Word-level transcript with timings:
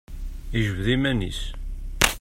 Ijbed 0.59 0.87
iman-is. 0.95 1.41